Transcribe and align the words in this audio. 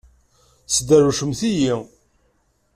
Tesderwcemt-iyi! 0.69 1.75